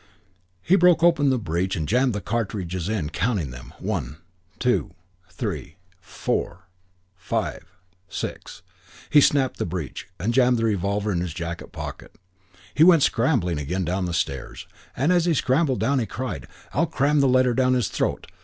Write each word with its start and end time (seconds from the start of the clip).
He 0.63 0.75
broke 0.75 1.03
open 1.03 1.29
the 1.29 1.37
breech 1.37 1.75
and 1.75 1.87
jammed 1.87 2.13
the 2.13 2.21
cartridges 2.21 2.89
in, 2.89 3.11
counting 3.11 3.51
them, 3.51 3.71
"One, 3.77 4.17
two, 4.57 4.95
three, 5.29 5.75
four, 5.99 6.65
five, 7.15 7.65
six!" 8.09 8.63
He 9.11 9.21
sapped 9.21 9.37
up 9.37 9.57
the 9.57 9.65
breech 9.67 10.07
and 10.19 10.33
jammed 10.33 10.57
the 10.57 10.65
revolver 10.65 11.11
in 11.11 11.21
his 11.21 11.35
jacket 11.35 11.71
pocket. 11.71 12.15
He 12.73 12.83
went 12.83 13.03
scrambling 13.03 13.59
again 13.59 13.85
down 13.85 14.05
the 14.05 14.13
stairs, 14.15 14.65
and 14.97 15.11
as 15.13 15.25
he 15.25 15.35
scrambled 15.35 15.79
down 15.79 15.99
he 15.99 16.07
cried, 16.07 16.47
"I'll 16.73 16.87
cram 16.87 17.19
the 17.19 17.27
letter 17.27 17.53
down 17.53 17.75
his 17.75 17.87
throat. 17.87 18.25